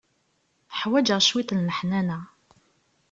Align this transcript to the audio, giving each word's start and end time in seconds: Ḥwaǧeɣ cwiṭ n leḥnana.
Ḥwaǧeɣ 0.79 1.19
cwiṭ 1.27 1.49
n 1.53 1.65
leḥnana. 1.67 2.19